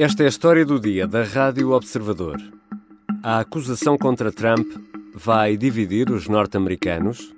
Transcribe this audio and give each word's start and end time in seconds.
Esta 0.00 0.22
é 0.22 0.26
a 0.26 0.28
história 0.28 0.64
do 0.64 0.78
dia 0.78 1.08
da 1.08 1.24
Rádio 1.24 1.72
Observador. 1.72 2.36
A 3.20 3.40
acusação 3.40 3.98
contra 3.98 4.30
Trump 4.30 4.64
vai 5.12 5.56
dividir 5.56 6.08
os 6.08 6.28
norte-americanos? 6.28 7.34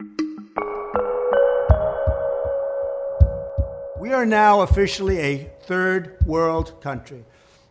We 3.99 4.13
are 4.13 4.27
now 4.27 4.61
officially 4.61 5.19
a 5.19 5.51
third 5.67 6.11
world 6.27 6.75
country. 6.83 7.25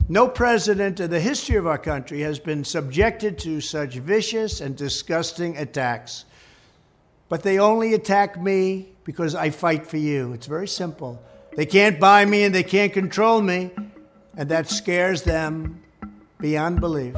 No 0.10 0.28
president 0.28 1.00
in 1.00 1.10
the 1.10 1.20
history 1.20 1.60
of 1.60 1.68
our 1.68 1.78
country 1.78 2.24
has 2.24 2.40
been 2.40 2.64
subjected 2.64 3.38
to 3.44 3.62
such 3.62 4.00
vicious 4.00 4.60
and 4.60 4.76
disgusting 4.76 5.56
attacks. 5.56 6.26
But 7.30 7.44
they 7.44 7.60
only 7.60 7.94
attack 7.94 8.42
me 8.42 8.88
because 9.04 9.36
I 9.36 9.52
fight 9.52 9.86
for 9.86 9.98
you. 9.98 10.34
It's 10.34 10.48
very 10.48 10.68
simple. 10.68 11.20
They 11.56 11.68
can't 11.68 12.00
buy 12.00 12.26
me 12.26 12.44
and 12.44 12.56
they 12.56 12.64
can't 12.64 12.92
control 12.92 13.40
me, 13.44 13.70
and 14.40 14.48
that 14.48 14.74
scares 14.74 15.22
them 15.22 15.76
beyond 16.40 16.80
belief. 16.80 17.18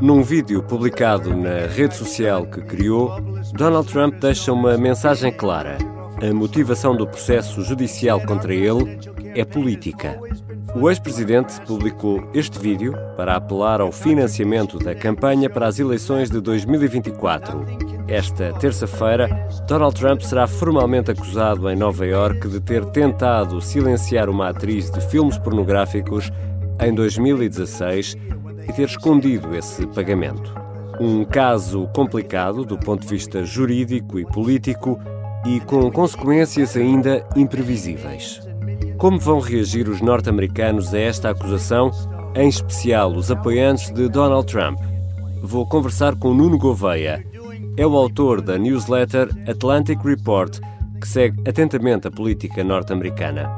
Num 0.00 0.22
vídeo 0.22 0.62
publicado 0.62 1.36
na 1.36 1.66
rede 1.66 1.94
social 1.94 2.46
que 2.46 2.60
criou, 2.62 3.20
Donald 3.52 3.86
Trump 3.92 4.14
deixa 4.18 4.52
uma 4.52 4.76
mensagem 4.76 5.30
clara. 5.30 5.76
A 6.20 6.34
motivação 6.34 6.96
do 6.96 7.06
processo 7.06 7.62
judicial 7.62 8.20
contra 8.22 8.54
ele 8.54 8.98
é 9.34 9.44
política. 9.44 10.18
O 10.74 10.88
ex-presidente 10.88 11.60
publicou 11.66 12.28
este 12.32 12.58
vídeo 12.58 12.94
para 13.16 13.36
apelar 13.36 13.80
ao 13.80 13.92
financiamento 13.92 14.78
da 14.78 14.94
campanha 14.94 15.50
para 15.50 15.66
as 15.66 15.78
eleições 15.78 16.30
de 16.30 16.40
2024. 16.40 17.91
Esta 18.12 18.52
terça-feira, 18.52 19.26
Donald 19.66 19.98
Trump 19.98 20.20
será 20.20 20.46
formalmente 20.46 21.10
acusado 21.10 21.70
em 21.70 21.74
Nova 21.74 22.06
York 22.06 22.46
de 22.46 22.60
ter 22.60 22.84
tentado 22.84 23.58
silenciar 23.62 24.28
uma 24.28 24.50
atriz 24.50 24.90
de 24.90 25.00
filmes 25.00 25.38
pornográficos 25.38 26.30
em 26.78 26.94
2016 26.94 28.18
e 28.68 28.72
ter 28.74 28.86
escondido 28.86 29.56
esse 29.56 29.86
pagamento. 29.86 30.54
Um 31.00 31.24
caso 31.24 31.88
complicado 31.94 32.66
do 32.66 32.76
ponto 32.76 33.00
de 33.00 33.08
vista 33.08 33.46
jurídico 33.46 34.18
e 34.18 34.26
político 34.26 35.00
e 35.46 35.58
com 35.60 35.90
consequências 35.90 36.76
ainda 36.76 37.26
imprevisíveis. 37.34 38.42
Como 38.98 39.18
vão 39.18 39.40
reagir 39.40 39.88
os 39.88 40.02
norte-americanos 40.02 40.92
a 40.92 40.98
esta 40.98 41.30
acusação, 41.30 41.90
em 42.34 42.46
especial 42.46 43.10
os 43.10 43.30
apoiantes 43.30 43.90
de 43.90 44.06
Donald 44.06 44.46
Trump? 44.46 44.78
Vou 45.40 45.66
conversar 45.66 46.14
com 46.14 46.34
Nuno 46.34 46.58
Gouveia. 46.58 47.31
É 47.74 47.86
o 47.86 47.96
autor 47.96 48.42
da 48.42 48.58
newsletter 48.58 49.28
Atlantic 49.48 49.98
Report, 50.04 50.60
que 51.00 51.08
segue 51.08 51.40
atentamente 51.48 52.06
a 52.06 52.10
política 52.10 52.62
norte-americana. 52.62 53.50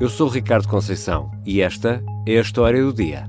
Eu 0.00 0.08
sou 0.08 0.26
Ricardo 0.28 0.66
Conceição 0.66 1.30
e 1.46 1.60
esta 1.60 2.02
é 2.26 2.36
a 2.36 2.40
história 2.40 2.82
do 2.82 2.92
dia. 2.92 3.28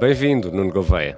Bem-vindo, 0.00 0.50
Nuno 0.50 0.72
Gouveia. 0.72 1.16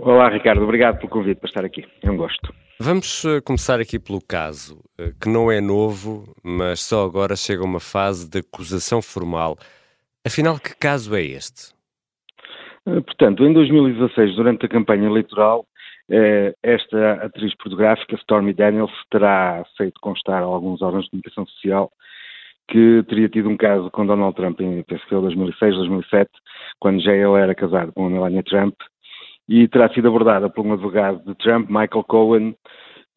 Olá, 0.00 0.28
Ricardo. 0.28 0.64
Obrigado 0.64 0.96
pelo 0.96 1.10
convite 1.10 1.38
para 1.38 1.48
estar 1.48 1.64
aqui. 1.64 1.84
É 2.02 2.10
um 2.10 2.16
gosto. 2.16 2.52
Vamos 2.80 3.22
uh, 3.22 3.40
começar 3.44 3.78
aqui 3.78 4.00
pelo 4.00 4.20
caso, 4.20 4.80
uh, 5.00 5.14
que 5.20 5.28
não 5.28 5.48
é 5.48 5.60
novo, 5.60 6.34
mas 6.42 6.80
só 6.80 7.04
agora 7.04 7.36
chega 7.36 7.62
a 7.62 7.64
uma 7.64 7.78
fase 7.78 8.28
de 8.28 8.40
acusação 8.40 9.00
formal. 9.00 9.56
Afinal, 10.26 10.58
que 10.58 10.74
caso 10.74 11.14
é 11.14 11.22
este? 11.22 11.72
Uh, 12.86 13.02
portanto, 13.02 13.44
em 13.44 13.52
2016, 13.52 14.36
durante 14.36 14.66
a 14.66 14.68
campanha 14.68 15.06
eleitoral, 15.06 15.66
esta 16.62 17.14
atriz 17.24 17.54
pornográfica, 17.56 18.16
Stormy 18.16 18.52
Daniels, 18.52 18.92
terá 19.10 19.64
feito 19.78 19.98
constar 20.00 20.42
a 20.42 20.46
alguns 20.46 20.82
órgãos 20.82 21.04
de 21.04 21.10
comunicação 21.10 21.46
social 21.46 21.90
que 22.68 23.02
teria 23.08 23.28
tido 23.28 23.48
um 23.48 23.56
caso 23.56 23.90
com 23.90 24.06
Donald 24.06 24.34
Trump 24.34 24.60
em, 24.60 24.82
penso 24.82 25.04
que 25.06 25.14
2006, 25.14 25.74
2007, 25.74 26.30
quando 26.78 27.02
já 27.02 27.12
ele 27.12 27.40
era 27.40 27.54
casado 27.54 27.92
com 27.92 28.08
Melania 28.08 28.42
Trump, 28.42 28.74
e 29.48 29.68
terá 29.68 29.88
sido 29.92 30.08
abordada 30.08 30.48
por 30.48 30.64
um 30.64 30.72
advogado 30.72 31.22
de 31.24 31.34
Trump, 31.34 31.68
Michael 31.68 32.04
Cohen, 32.04 32.54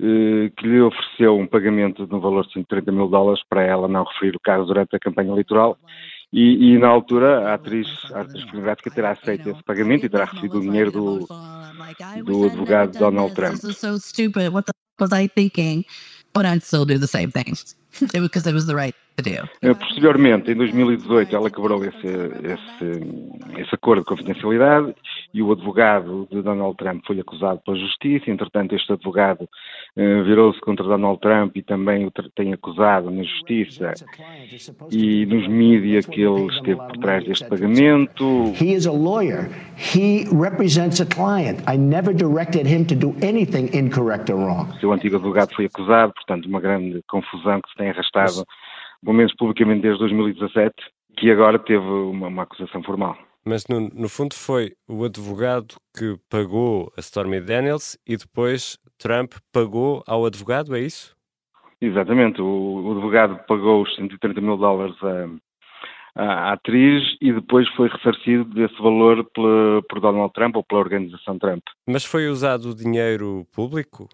eh, 0.01 0.51
que 0.57 0.67
lhe 0.67 0.81
ofereceu 0.81 1.37
um 1.37 1.47
pagamento 1.47 2.05
de 2.05 2.13
um 2.13 2.19
valor 2.19 2.45
de 2.45 2.53
130 2.53 2.91
mil 2.91 3.07
dólares 3.07 3.41
para 3.47 3.63
ela 3.63 3.87
não 3.87 4.03
referir 4.03 4.35
o 4.35 4.41
caso 4.41 4.65
durante 4.65 4.95
a 4.95 4.99
campanha 4.99 5.31
eleitoral. 5.31 5.77
E, 6.37 6.73
e 6.73 6.77
na 6.77 6.89
altura, 6.89 7.49
a 7.49 7.53
atriz, 7.53 7.87
a 8.11 8.19
atriz 8.19 8.43
pornográfica 8.43 8.91
terá 8.91 9.11
aceito 9.11 9.49
esse 9.51 9.63
pagamento 9.63 10.05
e 10.05 10.09
terá 10.09 10.25
recebido 10.25 10.57
o 10.57 10.61
dinheiro 10.61 10.91
do, 10.91 11.25
do 12.25 12.43
advogado 12.43 12.99
Donald 12.99 13.33
Trump. 13.33 13.55
Do 17.99 18.05
the 18.05 18.07
same 18.07 18.09
thing. 18.09 18.21
Because 18.23 18.47
it 18.47 18.53
was 18.53 18.65
the 18.65 18.75
right 18.75 18.95
eh, 19.61 19.73
Posteriormente, 19.73 20.51
em 20.51 20.55
2018, 20.55 21.35
ela 21.35 21.49
quebrou 21.49 21.83
esse, 21.85 22.05
esse, 22.05 23.61
esse, 23.61 23.73
acordo 23.73 24.01
de 24.01 24.07
confidencialidade 24.07 24.93
e 25.33 25.41
o 25.41 25.51
advogado 25.53 26.27
de 26.29 26.41
Donald 26.41 26.75
Trump 26.75 27.01
foi 27.07 27.19
acusado 27.19 27.61
pela 27.65 27.77
justiça. 27.77 28.29
Entretanto, 28.29 28.75
este 28.75 28.91
advogado 28.91 29.43
uh, 29.43 30.23
virou-se 30.25 30.59
contra 30.59 30.85
Donald 30.85 31.19
Trump 31.21 31.55
e 31.55 31.63
também 31.63 32.05
o 32.05 32.11
tem 32.35 32.53
acusado 32.53 33.09
na 33.09 33.23
justiça 33.23 33.93
e 34.91 35.25
nos 35.25 35.47
mídias 35.47 36.05
que 36.05 36.21
ele 36.21 36.47
esteve 36.47 36.75
por 36.75 36.97
trás 36.97 37.23
deste 37.23 37.47
pagamento. 37.47 38.53
He 38.61 38.73
is 38.73 38.85
a 38.85 38.91
lawyer. 38.91 39.49
He 39.77 40.25
represents 40.31 40.99
a 40.99 41.05
client. 41.05 41.59
I 41.67 41.77
never 41.77 42.13
directed 42.13 42.67
him 42.67 42.85
to 42.85 42.95
do 42.95 43.15
anything 43.23 43.69
incorrect 43.73 44.29
or 44.31 44.39
wrong. 44.39 44.67
Seu 44.79 44.91
antigo 44.91 45.15
advogado 45.15 45.53
foi 45.55 45.65
acusado, 45.65 46.13
portanto, 46.13 46.47
uma 46.47 46.59
grande 46.59 47.01
confusão 47.07 47.61
que 47.61 47.69
se 47.69 47.75
tem 47.77 47.84
arrastado, 47.89 48.45
pelo 49.03 49.15
menos 49.15 49.33
publicamente 49.35 49.81
desde 49.81 49.99
2017, 49.99 50.73
que 51.17 51.31
agora 51.31 51.59
teve 51.59 51.85
uma, 51.85 52.27
uma 52.27 52.43
acusação 52.43 52.83
formal. 52.83 53.17
Mas 53.47 53.67
no, 53.67 53.89
no, 53.89 54.09
fundo 54.09 54.33
foi 54.33 54.73
o 54.89 55.03
advogado 55.03 55.75
que 55.95 56.17
pagou 56.29 56.91
a 56.97 56.99
Stormy 56.99 57.39
Daniels 57.39 57.95
e 58.07 58.17
depois 58.17 58.79
Trump 58.97 59.33
pagou 59.53 60.03
ao 60.07 60.25
advogado, 60.25 60.75
é 60.75 60.79
isso? 60.79 61.15
Exatamente, 61.79 62.41
o, 62.41 62.45
o 62.45 62.91
advogado 62.93 63.37
pagou 63.47 63.83
os 63.83 63.95
130 63.95 64.41
mil 64.41 64.57
dólares 64.57 64.95
à, 66.15 66.23
à, 66.23 66.53
atriz 66.53 67.03
e 67.21 67.31
depois 67.31 67.67
foi 67.75 67.87
ressarcido 67.87 68.45
desse 68.45 68.81
valor 68.81 69.23
pela, 69.31 69.83
por 69.87 69.99
Donald 69.99 70.33
Trump 70.33 70.55
ou 70.55 70.63
pela 70.63 70.81
organização 70.81 71.37
Trump. 71.37 71.61
Mas 71.87 72.03
foi 72.03 72.27
usado 72.27 72.69
o 72.69 72.75
dinheiro 72.75 73.45
público? 73.53 74.09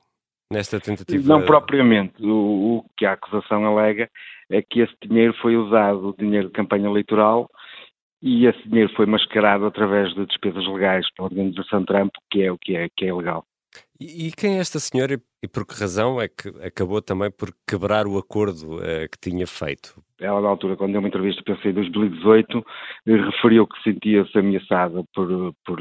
Nesta 0.51 0.79
tentativa? 0.79 1.27
Não 1.27 1.45
propriamente. 1.45 2.21
O, 2.21 2.77
o, 2.77 2.85
que 2.97 3.05
a 3.05 3.13
acusação 3.13 3.65
alega 3.65 4.09
é 4.49 4.61
que 4.61 4.81
esse 4.81 4.93
dinheiro 5.01 5.33
foi 5.41 5.55
usado, 5.55 6.15
dinheiro 6.19 6.47
de 6.47 6.53
campanha 6.53 6.87
eleitoral, 6.87 7.49
e 8.21 8.45
esse 8.45 8.61
dinheiro 8.67 8.93
foi 8.95 9.05
mascarado 9.05 9.65
através 9.65 10.13
de 10.13 10.25
despesas 10.25 10.67
legais 10.67 11.09
pela 11.15 11.29
organização 11.29 11.83
Trump, 11.83 12.11
que 12.29 12.43
é 12.43 12.51
o 12.51 12.57
que 12.57 12.75
é, 12.75 12.87
que 12.95 13.05
é 13.05 13.13
legal. 13.13 13.45
E, 13.99 14.27
e 14.27 14.31
quem 14.31 14.57
é 14.57 14.59
esta 14.59 14.79
senhora 14.79 15.19
e 15.43 15.47
por 15.47 15.65
que 15.65 15.79
razão 15.79 16.21
é 16.21 16.27
que 16.27 16.49
acabou 16.63 17.01
também 17.01 17.31
por 17.31 17.51
quebrar 17.67 18.05
o 18.05 18.17
acordo 18.17 18.77
uh, 18.77 19.09
que 19.11 19.29
tinha 19.29 19.47
feito? 19.47 20.03
Ela, 20.19 20.39
na 20.39 20.49
altura, 20.49 20.75
quando 20.75 20.91
deu 20.91 20.99
uma 20.99 21.07
entrevista, 21.07 21.41
pensei 21.43 21.71
em 21.71 21.75
2018, 21.75 22.63
referiu 23.07 23.65
que 23.65 23.81
sentia-se 23.81 24.37
ameaçada 24.37 25.03
por, 25.15 25.53
por, 25.65 25.79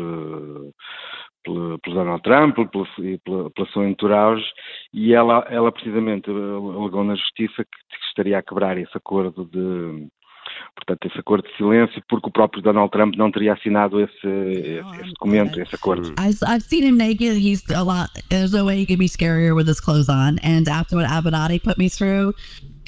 pelo, 1.45 1.79
pelo 1.79 1.97
Donald 1.97 2.23
Trump, 2.23 2.57
pela, 2.57 2.87
pela, 3.25 3.51
pela 3.51 3.69
sua 3.73 3.89
entourage, 3.89 4.45
e 4.93 5.15
ela, 5.15 5.47
ela 5.51 5.73
precisamente 5.73 6.31
alegou 6.31 7.05
na 7.05 7.15
justiça 7.15 7.65
que, 7.65 7.97
que 7.97 8.07
estaria 8.09 8.39
a 8.39 8.43
quebrar 8.43 8.79
esse 8.79 8.97
acordo 8.97 9.45
de 9.45 10.09
portanto, 10.75 11.07
esse 11.07 11.19
acordo 11.19 11.49
de 11.49 11.57
silêncio, 11.57 12.03
porque 12.09 12.29
o 12.29 12.33
próprio 12.33 12.63
Donald 12.63 12.91
Trump 12.91 13.15
não 13.17 13.31
teria 13.31 13.53
assinado 13.53 14.01
esse, 14.01 14.27
esse 14.27 15.11
documento, 15.11 15.61
esse 15.61 15.75
acordo. 15.75 16.15
I've 16.19 16.63
seen 16.63 16.85
him 16.85 16.97
naked. 16.97 17.37
He's 17.37 17.63
a 17.71 17.83
lot. 17.83 18.11
There's 18.29 18.53
no 18.53 18.65
way 18.65 18.79
he 18.79 18.87
could 18.87 18.99
be 18.99 19.09
scarier 19.09 19.55
with 19.55 19.69
his 19.69 19.81
clothes 19.81 20.09
on. 20.09 20.39
And 20.43 20.69
after 20.69 20.97
what 20.97 21.07
Avenatti 21.07 21.63
put 21.63 21.79
me 21.79 21.89
through 21.89 22.35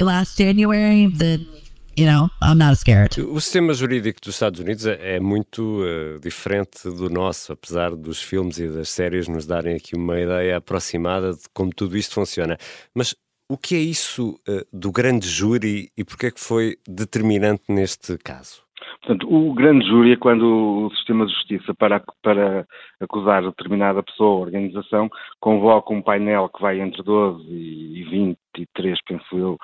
last 0.00 0.36
January, 0.36 1.06
the 1.06 1.46
You 1.94 2.06
know, 2.06 2.30
I'm 2.42 2.56
not 2.56 2.76
scared. 2.76 3.20
O 3.20 3.38
sistema 3.38 3.74
jurídico 3.74 4.18
dos 4.22 4.34
Estados 4.34 4.58
Unidos 4.60 4.86
é, 4.86 5.16
é 5.16 5.20
muito 5.20 5.82
uh, 5.82 6.18
diferente 6.20 6.84
do 6.84 7.10
nosso, 7.10 7.52
apesar 7.52 7.90
dos 7.94 8.22
filmes 8.22 8.58
e 8.58 8.66
das 8.66 8.88
séries 8.88 9.28
nos 9.28 9.46
darem 9.46 9.76
aqui 9.76 9.94
uma 9.94 10.18
ideia 10.18 10.56
aproximada 10.56 11.32
de 11.32 11.42
como 11.52 11.70
tudo 11.70 11.94
isto 11.94 12.14
funciona. 12.14 12.56
Mas 12.94 13.14
o 13.46 13.58
que 13.58 13.74
é 13.74 13.78
isso 13.78 14.40
uh, 14.48 14.64
do 14.72 14.90
grande 14.90 15.28
júri 15.28 15.90
e 15.94 16.02
porquê 16.02 16.28
é 16.28 16.30
que 16.30 16.40
foi 16.40 16.76
determinante 16.88 17.64
neste 17.68 18.16
caso? 18.16 18.62
Portanto, 19.02 19.26
o 19.28 19.52
grande 19.52 19.86
júri 19.86 20.12
é 20.12 20.16
quando 20.16 20.86
o 20.86 20.90
sistema 20.94 21.26
de 21.26 21.32
justiça, 21.32 21.74
para, 21.74 22.02
para 22.22 22.66
acusar 23.00 23.42
determinada 23.42 24.02
pessoa 24.02 24.36
ou 24.36 24.40
organização, 24.42 25.10
convoca 25.40 25.92
um 25.92 26.00
painel 26.00 26.48
que 26.48 26.62
vai 26.62 26.80
entre 26.80 27.02
12 27.02 27.44
e 27.50 28.04
23, 28.08 28.98
penso 29.06 29.36
eu, 29.36 29.58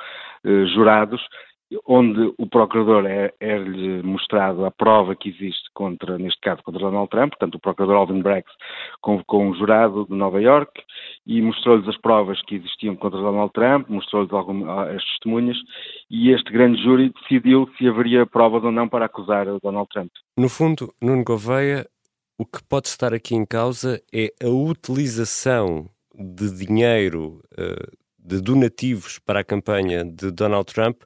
eh, 0.44 0.66
jurados, 0.74 1.20
onde 1.86 2.32
o 2.38 2.46
procurador 2.46 3.04
é, 3.06 3.32
é-lhe 3.40 4.02
mostrado 4.02 4.64
a 4.64 4.70
prova 4.70 5.14
que 5.14 5.28
existe 5.28 5.68
contra, 5.74 6.16
neste 6.16 6.40
caso, 6.40 6.62
contra 6.62 6.80
Donald 6.80 7.10
Trump, 7.10 7.30
portanto 7.30 7.56
o 7.56 7.60
procurador 7.60 7.96
Alvin 7.96 8.22
Braggs 8.22 8.52
convocou 9.00 9.42
um 9.42 9.54
jurado 9.54 10.06
de 10.06 10.14
Nova 10.14 10.40
York 10.40 10.82
e 11.26 11.42
mostrou-lhes 11.42 11.86
as 11.86 11.98
provas 11.98 12.40
que 12.42 12.54
existiam 12.54 12.96
contra 12.96 13.20
Donald 13.20 13.52
Trump, 13.52 13.88
mostrou-lhes 13.88 14.30
as 14.32 15.04
testemunhas 15.04 15.56
e 16.10 16.30
este 16.30 16.50
grande 16.50 16.82
júri 16.82 17.12
decidiu 17.20 17.68
se 17.76 17.86
haveria 17.86 18.26
provas 18.26 18.64
ou 18.64 18.72
não 18.72 18.88
para 18.88 19.04
acusar 19.04 19.46
Donald 19.62 19.88
Trump. 19.90 20.10
No 20.38 20.48
fundo, 20.48 20.92
Nuno 21.02 21.24
Gouveia, 21.24 21.86
o 22.38 22.46
que 22.46 22.62
pode 22.62 22.88
estar 22.88 23.12
aqui 23.12 23.34
em 23.34 23.44
causa 23.44 24.00
é 24.12 24.32
a 24.42 24.48
utilização 24.48 25.90
de 26.14 26.50
dinheiro 26.64 27.42
uh, 27.58 27.96
de 28.18 28.40
donativos 28.40 29.18
para 29.18 29.40
a 29.40 29.44
campanha 29.44 30.04
de 30.04 30.30
Donald 30.30 30.72
Trump 30.72 31.02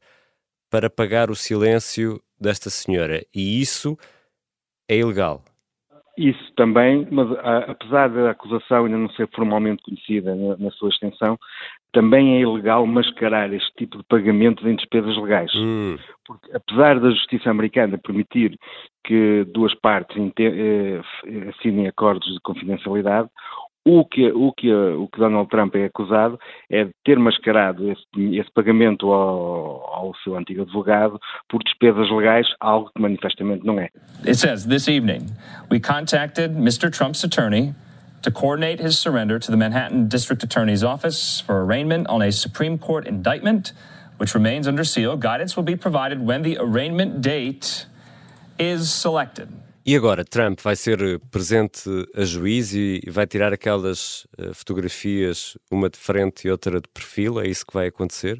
para 0.73 0.89
pagar 0.89 1.31
o 1.31 1.37
silêncio 1.37 2.19
desta 2.41 2.71
senhora. 2.71 3.21
E 3.35 3.61
isso 3.61 3.95
é 4.89 4.97
ilegal. 4.97 5.43
Isso 6.17 6.53
também, 6.57 7.07
mas 7.11 7.31
apesar 7.69 8.09
da 8.09 8.31
acusação 8.31 8.85
ainda 8.85 8.97
não 8.97 9.11
ser 9.11 9.29
formalmente 9.35 9.83
conhecida 9.83 10.35
na, 10.35 10.57
na, 10.57 10.71
sua 10.71 10.89
extensão, 10.89 11.39
também 11.93 12.37
é 12.37 12.41
ilegal 12.41 12.87
mascarar 12.87 13.53
este 13.53 13.71
tipo 13.77 13.99
de 13.99 14.05
pagamentos 14.05 14.65
em 14.67 14.77
despesas 14.77 15.17
legais. 15.17 15.51
Hum. 15.55 15.99
Porque 16.27 16.51
apesar 16.55 17.01
da 17.01 17.11
justiça 17.11 17.51
americana 17.51 17.99
permitir 17.99 18.59
que 19.05 19.45
duas 19.53 19.75
partes 19.75 20.17
eh, 20.39 21.01
assinem 21.49 21.87
acordos 21.87 22.33
de 22.33 22.41
confidencialidade, 22.41 23.29
o 23.85 24.05
que, 24.05 24.31
o, 24.31 24.53
que, 24.53 24.73
o 24.73 25.09
que 25.09 25.19
Donald 25.19 25.49
Trump 25.49 25.75
é 25.75 25.87
acusado 25.87 26.39
é 26.71 26.85
de 26.85 26.93
ter 27.05 27.19
mascarado 27.19 27.91
esse, 27.91 28.37
esse 28.37 28.51
pagamento 28.53 29.13
ao, 29.13 29.85
ao, 29.93 30.13
seu 30.23 30.37
antigo 30.37 30.63
advogado 30.63 31.19
por 31.49 31.63
despesas 31.65 32.11
legais, 32.11 32.47
algo 32.61 32.91
que 32.95 33.03
manifestamente 33.03 33.65
não 33.67 33.81
é. 33.81 33.89
It 34.25 34.37
says, 34.37 34.67
this 34.67 34.89
evening, 34.89 35.27
we 35.71 35.81
contacted 35.81 36.53
Mr. 36.57 36.91
Trump's 36.91 37.25
attorney 37.25 37.75
to 38.23 38.31
coordinate 38.31 38.81
his 38.81 38.97
surrender 38.97 39.41
to 39.41 39.51
the 39.51 39.57
Manhattan 39.57 40.09
District 40.09 40.43
Attorney's 40.45 40.85
Office 40.85 41.41
for 41.41 41.63
arraignment 41.63 42.07
on 42.07 42.23
a 42.23 42.31
Supreme 42.31 42.79
Court 42.79 43.07
indictment, 43.07 43.73
which 44.19 44.33
remains 44.33 44.69
under 44.69 44.85
seal. 44.85 45.17
Guidance 45.17 45.57
will 45.57 45.65
be 45.65 45.75
provided 45.75 46.25
when 46.25 46.43
the 46.43 46.57
arraignment 46.61 47.21
date 47.21 47.87
is 48.61 48.93
selected. 48.93 49.49
E 49.85 49.97
agora, 49.97 50.25
Trump 50.25 50.61
vai 50.61 50.77
ser 50.77 51.03
eh, 51.03 51.19
presente 51.33 51.91
a 52.15 52.23
juiz 52.23 52.73
e 52.73 53.01
vai 53.11 53.27
tirar 53.27 53.53
aquelas 53.53 54.25
uh, 54.39 54.55
fotografias, 54.55 55.59
uma 55.73 55.91
de 55.91 55.99
frente 55.99 56.47
e 56.47 56.51
outra 56.53 56.81
de 56.81 56.89
perfil? 56.89 57.41
É 57.41 57.49
isso 57.49 57.67
que 57.67 57.75
vai 57.75 57.89
acontecer? 57.89 58.39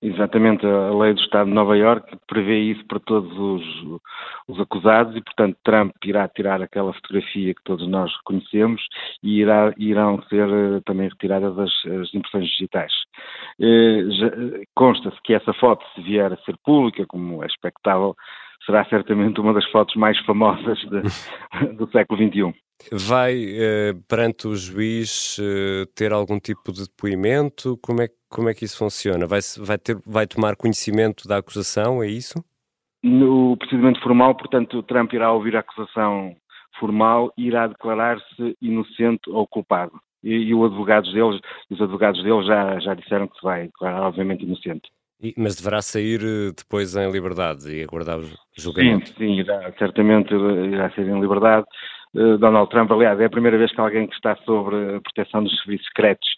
Exatamente, 0.00 0.66
a 0.66 0.90
lei 0.90 1.12
do 1.12 1.20
Estado 1.20 1.48
de 1.48 1.54
Nova 1.54 1.76
Iorque 1.76 2.16
prevê 2.26 2.58
isso 2.60 2.84
para 2.86 3.00
todos 3.00 3.30
os, 3.38 4.00
os, 4.48 4.60
acusados 4.60 5.14
e, 5.16 5.22
portanto, 5.22 5.56
Trump 5.64 5.92
irá 6.04 6.28
tirar 6.28 6.62
aquela 6.62 6.92
fotografia 6.94 7.54
que 7.54 7.64
todos 7.64 7.86
nós 7.86 8.10
reconhecemos 8.18 8.82
e 9.22 9.40
irá, 9.40 9.72
irão 9.78 10.22
ser 10.28 10.48
uh, 10.48 10.80
também 10.86 11.08
retiradas 11.08 11.58
as, 11.58 11.72
as 12.00 12.14
impressões 12.14 12.48
digitais. 12.48 12.92
Uh, 13.60 14.62
Consta-se 14.74 15.16
que 15.24 15.34
essa 15.34 15.52
foto, 15.54 15.84
se 15.94 16.02
vier 16.02 16.32
a 16.32 16.36
ser 16.38 16.56
pública, 16.64 17.04
como 17.06 17.42
é 17.42 17.46
expectável, 17.46 18.14
será 18.64 18.84
certamente 18.86 19.40
uma 19.40 19.52
das 19.52 19.68
fotos 19.70 19.94
mais 19.96 20.18
famosas 20.24 20.78
de, 20.78 21.02
do 21.76 21.90
século 21.90 22.18
XXI. 22.18 22.54
Vai, 22.92 23.34
eh, 23.34 23.92
perante 24.08 24.48
o 24.48 24.56
juiz, 24.56 25.38
eh, 25.40 25.84
ter 25.94 26.12
algum 26.12 26.38
tipo 26.38 26.72
de 26.72 26.82
depoimento? 26.86 27.78
Como 27.82 28.02
é, 28.02 28.08
como 28.28 28.48
é 28.48 28.54
que 28.54 28.64
isso 28.64 28.78
funciona? 28.78 29.26
Vai, 29.26 29.40
vai, 29.58 29.78
ter, 29.78 29.96
vai 30.04 30.26
tomar 30.26 30.56
conhecimento 30.56 31.26
da 31.26 31.38
acusação, 31.38 32.02
é 32.02 32.08
isso? 32.08 32.44
No 33.02 33.56
procedimento 33.56 34.00
formal, 34.00 34.34
portanto, 34.34 34.82
Trump 34.82 35.12
irá 35.12 35.32
ouvir 35.32 35.56
a 35.56 35.60
acusação 35.60 36.34
formal 36.78 37.32
e 37.38 37.46
irá 37.46 37.66
declarar-se 37.66 38.56
inocente 38.60 39.30
ou 39.30 39.46
culpado. 39.46 39.92
E, 40.22 40.30
e, 40.30 40.54
os 40.54 40.70
advogados 40.70 41.12
deles, 41.12 41.40
os 41.70 41.80
advogados 41.80 42.22
deles 42.22 42.46
já, 42.46 42.78
já 42.80 42.94
disseram 42.94 43.28
que 43.28 43.36
se 43.36 43.42
vai 43.42 43.66
declarar, 43.66 44.02
obviamente, 44.02 44.44
inocente. 44.44 44.88
Mas 45.36 45.56
deverá 45.56 45.80
sair 45.80 46.20
eh, 46.22 46.52
depois 46.56 46.94
em 46.96 47.10
liberdade 47.10 47.70
e 47.70 47.82
aguardar 47.82 48.18
o 48.18 48.28
julgamento? 48.56 49.08
Sim, 49.08 49.14
sim, 49.16 49.40
irá, 49.40 49.72
certamente 49.78 50.34
irá 50.34 50.90
sair 50.90 51.08
em 51.08 51.20
liberdade. 51.20 51.66
Uh, 52.14 52.38
Donald 52.38 52.70
Trump, 52.70 52.90
aliás, 52.92 53.18
é 53.18 53.24
a 53.24 53.30
primeira 53.30 53.58
vez 53.58 53.72
que 53.72 53.80
alguém 53.80 54.06
que 54.06 54.14
está 54.14 54.36
sobre 54.44 54.96
a 54.96 55.00
proteção 55.00 55.42
dos 55.42 55.56
serviços 55.62 55.86
secretos 55.88 56.28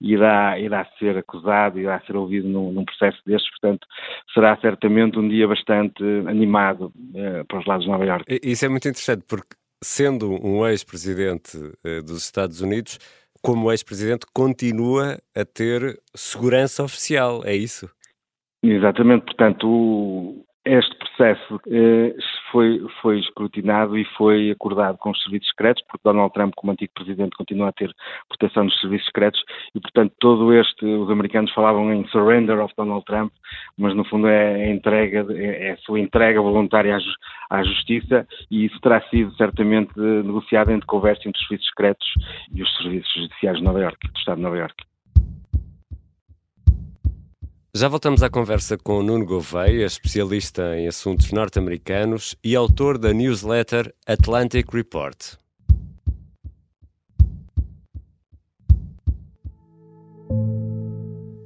irá, 0.00 0.58
irá 0.58 0.86
ser 0.98 1.18
acusado, 1.18 1.78
irá 1.78 2.00
ser 2.06 2.16
ouvido 2.16 2.48
num, 2.48 2.72
num, 2.72 2.84
processo 2.84 3.18
destes, 3.26 3.50
portanto, 3.50 3.86
será 4.32 4.56
certamente 4.58 5.18
um 5.18 5.28
dia 5.28 5.46
bastante 5.46 6.02
animado 6.26 6.86
uh, 6.86 7.44
para 7.46 7.58
os 7.58 7.66
lados 7.66 7.84
de 7.84 7.90
Nova 7.90 8.06
Iorque. 8.06 8.40
Isso 8.42 8.64
é 8.64 8.68
muito 8.68 8.88
interessante, 8.88 9.24
porque 9.28 9.56
sendo 9.82 10.30
um 10.44 10.66
ex-presidente 10.66 11.56
dos 12.04 12.24
Estados 12.24 12.60
Unidos, 12.60 12.98
como 13.42 13.70
ex-presidente, 13.70 14.26
continua 14.34 15.18
a 15.36 15.44
ter 15.44 16.00
segurança 16.14 16.82
oficial, 16.82 17.42
é 17.44 17.54
isso? 17.54 17.88
Exatamente, 18.62 19.24
portanto, 19.24 19.68
o, 19.68 20.44
este 20.68 20.94
processo 20.96 21.60
eh, 21.70 22.14
foi, 22.52 22.84
foi 23.00 23.18
escrutinado 23.20 23.96
e 23.96 24.04
foi 24.16 24.50
acordado 24.50 24.98
com 24.98 25.10
os 25.10 25.22
serviços 25.22 25.48
secretos, 25.48 25.82
porque 25.88 26.02
Donald 26.04 26.32
Trump, 26.34 26.52
como 26.56 26.72
antigo 26.72 26.92
presidente, 26.94 27.36
continua 27.36 27.68
a 27.68 27.72
ter 27.72 27.90
proteção 28.28 28.66
dos 28.66 28.78
serviços 28.80 29.06
secretos 29.06 29.42
e, 29.74 29.80
portanto, 29.80 30.12
todo 30.20 30.52
este, 30.52 30.84
os 30.84 31.10
americanos 31.10 31.52
falavam 31.52 31.92
em 31.92 32.06
surrender 32.08 32.58
of 32.58 32.74
Donald 32.76 33.04
Trump, 33.06 33.32
mas 33.78 33.94
no 33.94 34.04
fundo 34.04 34.28
é 34.28 34.54
a 34.56 34.70
entrega, 34.70 35.26
é, 35.30 35.68
é 35.68 35.72
a 35.72 35.76
sua 35.78 36.00
entrega 36.00 36.40
voluntária 36.42 36.98
à, 37.50 37.58
à 37.58 37.62
justiça 37.62 38.26
e 38.50 38.66
isso 38.66 38.78
terá 38.80 39.00
sido 39.08 39.32
certamente 39.36 39.98
negociado 39.98 40.70
entre 40.70 40.86
conversa 40.86 41.22
entre 41.26 41.40
os 41.40 41.46
serviços 41.46 41.68
secretos 41.70 42.06
e 42.52 42.62
os 42.62 42.76
serviços 42.76 43.12
judiciais 43.14 43.56
de 43.56 43.64
Nova 43.64 43.80
Iorque, 43.80 44.08
do 44.08 44.18
Estado 44.18 44.36
de 44.36 44.42
Nova 44.42 44.58
Iorque. 44.58 44.87
Já 47.78 47.86
voltamos 47.86 48.24
à 48.24 48.28
conversa 48.28 48.76
com 48.76 49.04
Nuno 49.04 49.24
Gouveia, 49.24 49.86
especialista 49.86 50.76
em 50.76 50.88
assuntos 50.88 51.30
norte-americanos 51.30 52.34
e 52.42 52.56
autor 52.56 52.98
da 52.98 53.12
newsletter 53.12 53.94
Atlantic 54.04 54.66
Report. 54.72 55.36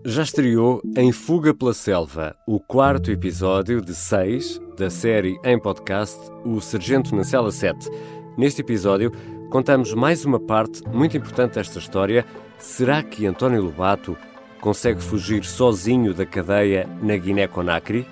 Já 0.06 0.22
estreou 0.22 0.80
Em 0.96 1.12
Fuga 1.12 1.52
pela 1.52 1.74
Selva, 1.74 2.34
o 2.48 2.58
quarto 2.58 3.10
episódio 3.10 3.82
de 3.82 3.94
seis 3.94 4.58
da 4.78 4.88
série 4.88 5.38
em 5.44 5.58
podcast 5.58 6.18
O 6.46 6.62
Sargento 6.62 7.14
na 7.14 7.24
Cela 7.24 7.52
7. 7.52 7.90
Neste 8.38 8.62
episódio, 8.62 9.12
contamos 9.50 9.92
mais 9.92 10.24
uma 10.24 10.40
parte 10.40 10.82
muito 10.88 11.14
importante 11.14 11.56
desta 11.56 11.78
história. 11.78 12.24
Será 12.58 13.02
que 13.02 13.26
António 13.26 13.60
Lobato 13.60 14.16
consegue 14.62 15.02
fugir 15.02 15.44
sozinho 15.44 16.14
da 16.14 16.24
cadeia 16.24 16.88
na 17.02 17.16
Guiné-Conakry? 17.16 18.06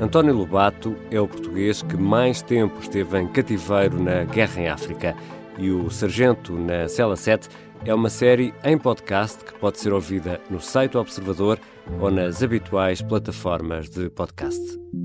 António 0.00 0.32
Lobato 0.32 0.96
é 1.10 1.20
o 1.20 1.28
português 1.28 1.82
que 1.82 1.96
mais 1.96 2.40
tempo 2.40 2.80
esteve 2.80 3.18
em 3.18 3.28
cativeiro 3.28 4.00
na 4.00 4.24
guerra 4.24 4.60
em 4.62 4.68
África 4.68 5.16
e 5.58 5.70
o 5.70 5.90
Sargento 5.90 6.52
na 6.52 6.88
Cela 6.88 7.16
7 7.16 7.48
é 7.84 7.92
uma 7.92 8.08
série 8.08 8.54
em 8.64 8.78
podcast 8.78 9.44
que 9.44 9.52
pode 9.58 9.78
ser 9.78 9.92
ouvida 9.92 10.40
no 10.48 10.60
site 10.60 10.92
do 10.92 11.00
Observador 11.00 11.58
ou 12.00 12.10
nas 12.10 12.42
habituais 12.42 13.02
plataformas 13.02 13.88
de 13.88 14.08
podcast. 14.10 14.60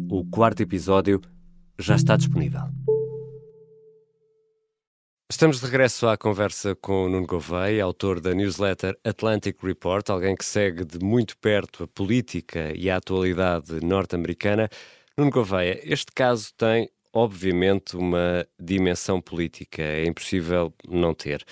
O 0.09 0.23
quarto 0.25 0.61
episódio 0.61 1.19
já 1.79 1.95
está 1.95 2.15
disponível. 2.15 2.61
Estamos 5.31 5.59
de 5.59 5.65
regresso 5.65 6.07
à 6.07 6.17
conversa 6.17 6.75
com 6.75 7.07
Nuno 7.07 7.25
Gouveia, 7.25 7.83
autor 7.83 8.19
da 8.19 8.35
newsletter 8.35 8.95
Atlantic 9.03 9.57
Report, 9.63 10.07
alguém 10.09 10.35
que 10.35 10.45
segue 10.45 10.83
de 10.85 11.03
muito 11.03 11.37
perto 11.37 11.83
a 11.83 11.87
política 11.87 12.71
e 12.75 12.89
a 12.89 12.97
atualidade 12.97 13.83
norte-americana. 13.83 14.69
Nuno 15.17 15.31
Gouveia, 15.31 15.79
este 15.83 16.11
caso 16.11 16.53
tem, 16.55 16.89
obviamente, 17.11 17.95
uma 17.95 18.45
dimensão 18.59 19.19
política, 19.19 19.81
é 19.81 20.05
impossível 20.05 20.73
não 20.87 21.13
ter. 21.13 21.43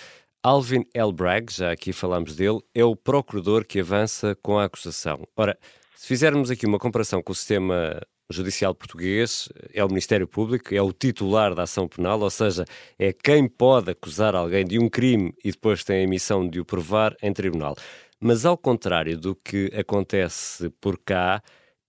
Alvin 0.43 0.85
L. 0.93 1.11
Bragg, 1.13 1.51
já 1.51 1.71
aqui 1.71 1.93
falamos 1.93 2.35
dele, 2.35 2.59
é 2.75 2.83
o 2.83 2.95
procurador 2.95 3.65
que 3.65 3.79
avança 3.79 4.35
com 4.43 4.59
a 4.59 4.65
acusação. 4.65 5.25
Ora, 5.35 5.57
se 5.95 6.07
fizermos 6.07 6.51
aqui 6.51 6.65
uma 6.65 6.79
comparação 6.79 7.21
com 7.23 7.31
o 7.31 7.35
sistema 7.35 7.99
Judicial 8.31 8.73
português 8.73 9.49
é 9.73 9.83
o 9.83 9.87
Ministério 9.87 10.27
Público, 10.27 10.73
é 10.73 10.81
o 10.81 10.91
titular 10.91 11.53
da 11.53 11.63
ação 11.63 11.87
penal, 11.87 12.19
ou 12.19 12.29
seja, 12.29 12.65
é 12.97 13.11
quem 13.13 13.47
pode 13.47 13.91
acusar 13.91 14.35
alguém 14.35 14.65
de 14.65 14.79
um 14.79 14.89
crime 14.89 15.33
e 15.43 15.51
depois 15.51 15.83
tem 15.83 16.05
a 16.05 16.07
missão 16.07 16.47
de 16.47 16.59
o 16.59 16.65
provar 16.65 17.15
em 17.21 17.33
tribunal. 17.33 17.75
Mas 18.19 18.45
ao 18.45 18.57
contrário 18.57 19.17
do 19.17 19.35
que 19.35 19.71
acontece 19.75 20.69
por 20.79 20.97
cá, 20.97 21.41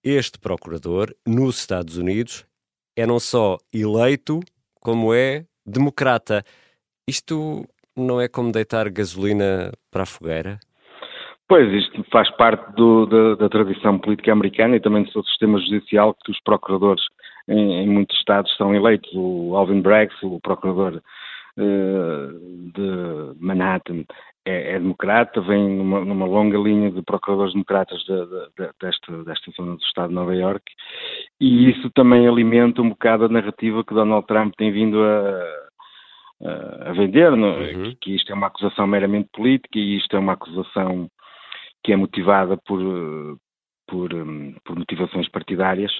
este 0.02 0.38
procurador, 0.38 1.14
nos 1.26 1.58
Estados 1.58 1.96
Unidos, 1.96 2.44
é 2.96 3.06
não 3.06 3.20
só 3.20 3.58
eleito, 3.72 4.40
como 4.80 5.14
é 5.14 5.46
democrata. 5.64 6.44
Isto 7.06 7.66
não 7.96 8.20
é 8.20 8.28
como 8.28 8.50
deitar 8.50 8.88
gasolina 8.90 9.72
para 9.90 10.02
a 10.02 10.06
fogueira? 10.06 10.58
Pois, 11.48 11.70
isto 11.72 12.04
faz 12.10 12.30
parte 12.36 12.72
do, 12.74 13.06
da, 13.06 13.34
da, 13.34 13.48
tradição 13.48 13.98
política 13.98 14.32
americana 14.32 14.76
e 14.76 14.80
também 14.80 15.02
do 15.02 15.12
seu 15.12 15.22
sistema 15.24 15.58
judicial, 15.58 16.14
que 16.24 16.30
os 16.30 16.40
procuradores 16.40 17.02
em, 17.48 17.82
em 17.82 17.88
muitos 17.88 18.16
estados 18.18 18.54
são 18.56 18.74
eleitos. 18.74 19.10
O 19.14 19.54
Alvin 19.56 19.82
Braggs, 19.82 20.16
o 20.22 20.40
procurador 20.40 21.02
uh, 21.58 22.72
de 22.72 23.38
Manhattan, 23.38 24.04
é, 24.44 24.72
é, 24.72 24.78
democrata, 24.78 25.40
vem 25.40 25.68
numa, 25.68 26.04
numa, 26.04 26.26
longa 26.26 26.58
linha 26.58 26.90
de 26.90 27.00
procuradores 27.02 27.52
democratas 27.52 28.00
de, 28.00 28.26
de, 28.26 28.46
de, 28.58 28.70
desta, 28.80 29.24
desta 29.24 29.50
zona 29.52 29.76
do 29.76 29.82
Estado 29.82 30.08
de 30.08 30.14
Nova 30.14 30.34
Iorque 30.34 30.72
e 31.40 31.70
isso 31.70 31.88
também 31.90 32.26
alimenta 32.26 32.82
um 32.82 32.88
bocado 32.88 33.26
a 33.26 33.28
narrativa 33.28 33.84
que 33.84 33.94
Donald 33.94 34.26
Trump 34.26 34.54
tem 34.56 34.72
vindo 34.72 35.00
a, 35.00 36.88
a 36.88 36.92
vender, 36.92 37.32
uhum. 37.32 37.90
que, 37.90 37.96
que 38.00 38.16
isto 38.16 38.32
é 38.32 38.34
uma 38.34 38.48
acusação 38.48 38.84
meramente 38.84 39.28
política 39.32 39.78
e 39.78 39.96
isto 39.96 40.16
é 40.16 40.18
uma 40.18 40.32
acusação 40.32 41.08
que 41.84 41.92
é 41.92 41.96
motivada 41.96 42.56
por, 42.66 42.78
por, 43.88 44.12
hum, 44.14 44.54
por, 44.64 44.76
motivações 44.76 45.28
partidárias, 45.28 45.92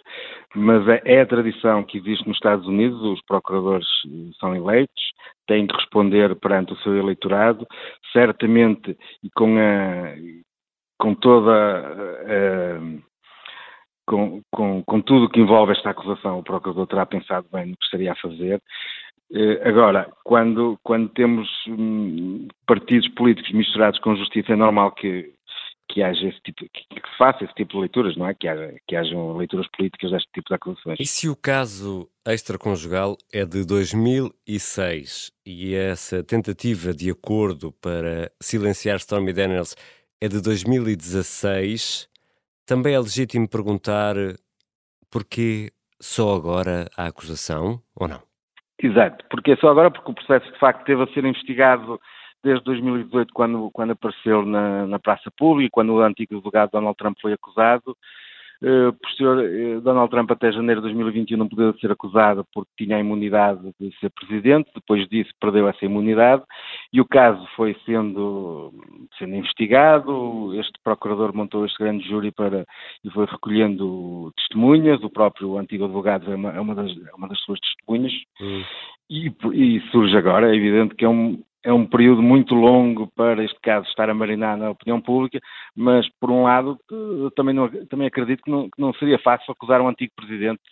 mas 0.54 0.86
é, 0.88 1.02
é, 1.04 1.20
a 1.20 1.26
tradição 1.26 1.84
que 1.84 1.98
existe 1.98 2.26
nos 2.26 2.36
Estados 2.36 2.66
Unidos, 2.66 3.00
os 3.02 3.20
procuradores 3.22 3.86
eh, 4.06 4.30
são 4.40 4.54
eleitos, 4.54 5.02
têm 5.46 5.66
de 5.66 5.74
responder 5.74 6.34
perante 6.36 6.72
o 6.72 6.78
seu 6.78 6.96
eleitorado, 6.96 7.66
certamente 8.12 8.96
e 9.22 9.30
com, 9.30 9.58
a, 9.58 10.14
com 10.98 11.14
toda 11.14 11.52
a, 11.52 13.02
com, 14.06 14.42
com, 14.50 14.82
com 14.84 15.00
tudo 15.00 15.28
que 15.28 15.40
envolve 15.40 15.72
esta 15.72 15.90
acusação, 15.90 16.38
o 16.38 16.44
procurador 16.44 16.86
terá 16.86 17.06
pensado 17.06 17.46
bem 17.52 17.66
no 17.66 17.76
que 17.76 17.84
estaria 17.84 18.12
a 18.12 18.16
fazer, 18.16 18.60
eh, 19.34 19.60
Agora, 19.64 20.12
quando, 20.24 20.78
quando 20.82 21.08
temos 21.08 21.48
hum, 21.66 22.48
partidos 22.66 23.08
políticos 23.08 23.52
misturados 23.52 23.98
com 24.00 24.14
justiça, 24.14 24.52
é 24.52 24.56
normal 24.56 24.92
que, 24.92 25.32
que 25.92 26.02
haja 26.02 26.26
esse 26.26 26.40
tipo, 26.40 26.64
que, 26.72 27.00
que 27.00 27.16
faça 27.18 27.44
esse 27.44 27.52
tipo 27.54 27.74
de 27.74 27.80
leituras, 27.80 28.16
não 28.16 28.26
é? 28.26 28.34
Que, 28.34 28.48
haja, 28.48 28.74
que 28.88 28.96
hajam 28.96 29.36
leituras 29.36 29.68
políticas 29.76 30.10
deste 30.10 30.28
tipo 30.32 30.48
de 30.48 30.54
acusações. 30.54 30.98
E 30.98 31.04
se 31.04 31.28
o 31.28 31.36
caso 31.36 32.08
extraconjugal 32.26 33.16
é 33.32 33.44
de 33.44 33.66
2006 33.66 35.32
e 35.44 35.74
essa 35.74 36.24
tentativa 36.24 36.94
de 36.94 37.10
acordo 37.10 37.72
para 37.72 38.32
silenciar 38.40 38.96
Stormy 38.96 39.34
Daniels 39.34 39.76
é 40.20 40.28
de 40.28 40.40
2016, 40.40 42.08
também 42.66 42.94
é 42.94 42.98
legítimo 42.98 43.46
perguntar 43.46 44.14
porquê 45.10 45.70
só 46.00 46.34
agora 46.34 46.86
a 46.96 47.06
acusação 47.06 47.82
ou 47.94 48.08
não? 48.08 48.22
Exato, 48.82 49.24
porque 49.30 49.52
é 49.52 49.56
só 49.56 49.68
agora 49.68 49.90
porque 49.90 50.10
o 50.10 50.14
processo 50.14 50.50
de 50.50 50.58
facto 50.58 50.84
teve 50.84 51.02
a 51.02 51.06
ser 51.08 51.24
investigado 51.24 52.00
desde 52.42 52.64
2018, 52.64 53.32
quando, 53.32 53.70
quando 53.72 53.92
apareceu 53.92 54.44
na, 54.44 54.86
na 54.86 54.98
praça 54.98 55.30
pública, 55.36 55.70
quando 55.72 55.94
o 55.94 56.00
antigo 56.00 56.34
advogado 56.34 56.70
Donald 56.72 56.96
Trump 56.96 57.16
foi 57.20 57.32
acusado. 57.32 57.96
Uh, 58.62 58.92
por 58.92 59.10
senhor, 59.16 59.38
uh, 59.38 59.80
Donald 59.80 60.08
Trump 60.08 60.30
até 60.30 60.52
janeiro 60.52 60.80
de 60.80 60.86
2021 60.86 61.36
não 61.36 61.48
podia 61.48 61.72
ser 61.80 61.90
acusado 61.90 62.46
porque 62.54 62.70
tinha 62.78 62.96
a 62.96 63.00
imunidade 63.00 63.60
de 63.80 63.92
ser 63.98 64.08
presidente, 64.10 64.70
depois 64.72 65.08
disso 65.08 65.32
perdeu 65.40 65.66
essa 65.66 65.84
imunidade 65.84 66.44
e 66.92 67.00
o 67.00 67.04
caso 67.04 67.44
foi 67.56 67.76
sendo, 67.84 68.72
sendo 69.18 69.34
investigado, 69.34 70.54
este 70.60 70.78
procurador 70.84 71.34
montou 71.34 71.66
este 71.66 71.76
grande 71.76 72.08
júri 72.08 72.30
para, 72.30 72.64
e 73.02 73.10
foi 73.10 73.26
recolhendo 73.26 74.32
testemunhas, 74.36 75.02
o 75.02 75.10
próprio 75.10 75.58
antigo 75.58 75.86
advogado 75.86 76.30
é 76.30 76.36
uma, 76.36 76.50
é 76.50 76.60
uma, 76.60 76.76
das, 76.76 76.92
é 76.92 77.14
uma 77.16 77.26
das 77.26 77.40
suas 77.40 77.58
testemunhas 77.58 78.12
hum. 78.40 78.62
e, 79.10 79.32
e 79.54 79.80
surge 79.90 80.16
agora, 80.16 80.48
é 80.48 80.56
evidente 80.56 80.94
que 80.94 81.04
é 81.04 81.08
um, 81.08 81.42
é 81.64 81.72
um 81.72 81.86
período 81.86 82.22
muito 82.22 82.54
longo 82.54 83.10
para 83.14 83.44
este 83.44 83.58
caso 83.60 83.86
estar 83.88 84.10
a 84.10 84.14
marinar 84.14 84.56
na 84.56 84.70
opinião 84.70 85.00
pública, 85.00 85.40
mas 85.74 86.08
por 86.20 86.30
um 86.30 86.42
lado 86.42 86.78
também, 87.36 87.54
não, 87.54 87.68
também 87.86 88.06
acredito 88.06 88.42
que 88.42 88.50
não, 88.50 88.64
que 88.64 88.80
não 88.80 88.92
seria 88.94 89.18
fácil 89.18 89.52
acusar 89.52 89.80
um 89.80 89.88
antigo 89.88 90.12
presidente 90.16 90.62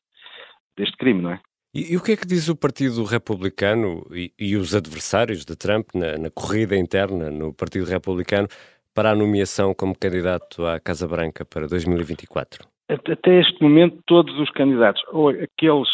deste 0.76 0.96
crime, 0.96 1.22
não 1.22 1.32
é? 1.32 1.40
E, 1.72 1.92
e, 1.92 1.96
o 1.96 2.02
que 2.02 2.12
é 2.12 2.16
que 2.16 2.26
diz 2.26 2.48
o 2.48 2.56
Partido 2.56 3.04
Republicano 3.04 4.04
e, 4.10 4.32
e 4.36 4.56
os 4.56 4.74
adversários 4.74 5.44
de 5.44 5.56
Trump 5.56 5.90
na, 5.94 6.18
na, 6.18 6.30
corrida 6.30 6.76
interna 6.76 7.30
no 7.30 7.54
Partido 7.54 7.84
Republicano 7.84 8.48
para 8.92 9.12
a 9.12 9.14
nomeação 9.14 9.72
como 9.72 9.96
candidato 9.96 10.66
à 10.66 10.80
Casa 10.80 11.06
Branca 11.06 11.44
para 11.44 11.68
2024? 11.68 12.66
Até 12.88 13.40
este 13.40 13.62
momento, 13.62 14.00
todos 14.04 14.36
os 14.40 14.50
candidatos, 14.50 15.00
ou 15.12 15.28
aqueles, 15.28 15.88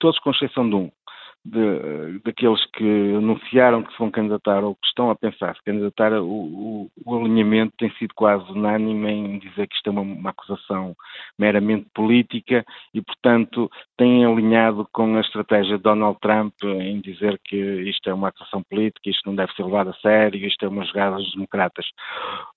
todos 0.00 0.18
com 0.18 0.32
exceção 0.32 0.68
de 0.68 0.74
um, 0.74 0.90
de, 1.46 2.18
daqueles 2.24 2.64
que 2.72 3.14
anunciaram 3.16 3.82
que 3.82 3.92
se 3.92 3.98
vão 3.98 4.10
candidatar 4.10 4.64
ou 4.64 4.74
que 4.74 4.86
estão 4.86 5.10
a 5.10 5.14
pensar 5.14 5.54
se 5.54 5.62
candidatar, 5.62 6.12
o, 6.14 6.26
o, 6.26 6.90
o, 7.04 7.18
alinhamento 7.18 7.74
tem 7.78 7.90
sido 7.92 8.12
quase 8.14 8.50
unânime 8.50 9.08
em 9.08 9.38
dizer 9.38 9.68
que 9.68 9.76
isto 9.76 9.86
é 9.86 9.90
uma, 9.90 10.02
uma, 10.02 10.30
acusação 10.30 10.96
meramente 11.38 11.86
política 11.94 12.64
e, 12.92 13.00
portanto, 13.00 13.70
têm 13.96 14.24
alinhado 14.24 14.88
com 14.92 15.16
a 15.16 15.20
estratégia 15.20 15.76
de 15.76 15.84
Donald 15.84 16.18
Trump 16.20 16.54
em 16.64 17.00
dizer 17.00 17.40
que 17.44 17.56
isto 17.56 18.10
é 18.10 18.14
uma 18.14 18.28
acusação 18.28 18.62
política, 18.64 19.08
isto 19.08 19.26
não 19.26 19.36
deve 19.36 19.52
ser 19.52 19.64
levado 19.64 19.90
a 19.90 19.94
sério, 19.94 20.44
isto 20.44 20.64
é 20.64 20.68
uma 20.68 20.84
jogada 20.84 21.16
dos 21.16 21.32
democratas. 21.32 21.86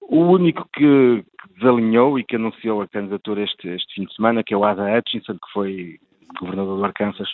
O 0.02 0.22
único 0.22 0.68
que, 0.74 1.24
que 1.24 1.60
desalinhou 1.60 2.18
e 2.18 2.24
que 2.24 2.38
anunciou 2.38 2.82
a 2.82 2.88
candidatura 2.88 3.44
este, 3.44 3.68
este 3.68 3.94
fim 3.94 4.06
de 4.06 4.16
semana, 4.16 4.44
que 4.44 4.54
é 4.54 4.58
o 4.58 4.66
Ada 4.66 4.98
Hutchinson, 4.98 5.34
que 5.34 5.54
foi 5.54 6.00
governador 6.38 6.78
do 6.78 6.86
Arkansas, 6.86 7.30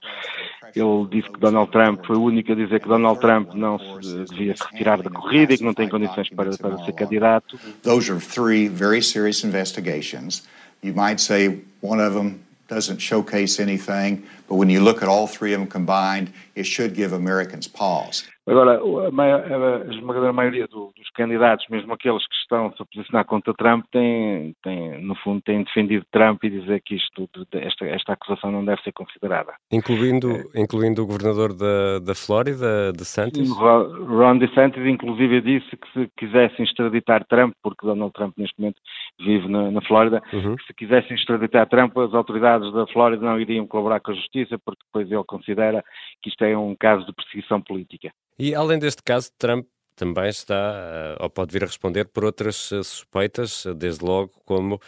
ele 0.80 1.08
disse 1.10 1.30
que 1.30 1.40
Donald 1.40 1.72
Trump 1.72 2.06
foi 2.06 2.18
o 2.18 2.24
único 2.24 2.52
a 2.52 2.56
dizer 2.56 2.80
que 2.82 2.88
Donald 2.88 3.20
Trump 3.20 3.54
não 3.54 3.80
se 3.80 4.26
devia 4.26 4.56
se 4.56 4.64
retirar 4.72 5.02
da 5.02 5.10
corrida 5.10 5.54
e 5.54 5.58
que 5.58 5.64
não 5.64 5.74
tem 5.74 5.88
condições 5.88 6.30
para, 6.30 6.58
para 6.58 6.78
ser 6.80 6.94
candidato. 6.94 7.58
Those 7.84 8.12
are 8.12 8.20
three 8.20 8.68
very 8.68 9.02
serious 9.02 9.44
investigations. 9.44 10.44
You 10.84 10.94
might 10.94 11.22
say 11.22 11.62
one 11.82 12.02
of 12.02 12.14
them 12.14 12.40
doesn't 12.68 13.00
showcase 13.00 13.62
anything, 13.62 14.24
but 14.48 14.58
when 14.58 14.70
you 14.70 14.84
look 14.84 15.02
at 15.02 15.10
all 15.10 15.28
three 15.28 15.54
of 15.54 15.60
them 15.60 15.68
combined, 15.68 16.32
it 16.56 16.66
should 16.66 16.96
give 16.96 17.14
Americans 17.14 17.68
pause. 17.68 18.24
Agora, 18.48 18.80
a, 18.80 19.88
a 19.88 19.94
esmagadora 19.96 20.32
maioria 20.32 20.68
do, 20.68 20.94
dos 20.96 21.10
candidatos, 21.16 21.66
mesmo 21.68 21.92
aqueles 21.94 22.26
que 22.28 22.36
estão 22.36 22.72
-se 22.72 22.82
a 22.82 22.86
posicionar 22.86 23.26
contra 23.26 23.54
Trump, 23.56 23.86
têm, 23.92 24.56
têm, 24.62 25.02
no 25.02 25.16
fundo, 25.16 25.42
têm 25.42 25.64
defendido 25.64 26.06
Trump 26.12 26.44
e 26.44 26.50
dizer 26.52 26.82
que 26.86 26.96
isto, 26.96 27.28
esta, 27.54 27.86
esta 27.86 28.14
acusação 28.14 28.52
não 28.52 28.64
deve 28.64 28.82
ser 28.84 28.92
considerada. 28.92 29.54
Incluindo, 29.72 30.30
é. 30.32 30.62
incluindo 30.62 31.02
o 31.02 31.08
governador 31.08 31.54
da, 31.58 32.00
da 32.00 32.14
Flórida, 32.14 32.94
DeSantis? 32.94 33.50
Ron 33.50 34.38
DeSantis, 34.38 34.86
inclusive, 34.86 35.42
disse 35.42 35.76
que 35.76 35.92
se 35.94 36.12
quisessem 36.16 36.66
extraditar 36.66 37.26
Trump, 37.26 37.56
porque 37.64 37.86
Donald 37.86 38.14
Trump 38.14 38.36
neste 38.38 38.60
momento 38.60 38.80
vive 39.20 39.48
na, 39.48 39.72
na 39.72 39.82
Flórida, 39.82 40.22
uhum. 40.32 40.56
que 40.56 40.68
se 40.68 40.74
quisessem 40.76 41.16
extraditar 41.16 41.68
Trump, 41.68 41.98
as 41.98 42.14
autoridades 42.14 42.72
da 42.74 42.86
Flórida 42.88 43.26
não 43.26 43.40
iriam 43.40 43.66
colaborar 43.66 44.00
com 44.02 44.12
a 44.12 44.16
justiça, 44.16 44.60
porque 44.64 44.84
depois 44.86 45.12
ele 45.12 45.24
considera 45.26 45.84
que 46.22 46.30
isto 46.30 46.44
é 46.44 46.56
um 46.56 46.76
caso 46.76 47.06
de 47.08 47.14
perseguição 47.14 47.60
política. 47.60 48.12
E 48.38 48.54
além 48.54 48.80
deste 48.80 49.02
caso, 49.04 49.32
Trump 49.38 49.66
também 49.96 50.28
está, 50.28 50.56
eh, 50.56 51.24
ou 51.24 51.30
pode 51.30 51.54
vir 51.54 51.64
a 51.64 51.68
responder 51.68 52.06
por 52.06 52.26
outras 52.26 52.72
eh, 52.72 52.84
suspeitas, 52.84 53.66
desde 53.78 54.04
logo 54.04 54.32
como 54.46 54.80